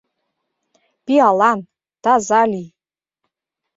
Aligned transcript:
Пиалан, 1.05 1.59
таза 2.03 2.41
лий! 2.51 2.69